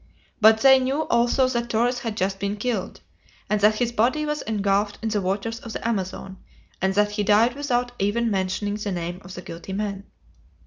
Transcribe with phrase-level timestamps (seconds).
[0.39, 3.01] But they knew also that Torres had just been killed,
[3.51, 6.39] and that his body was engulfed in the waters of the Amazon,
[6.81, 10.05] and that he died without even mentioning the name of the guilty man.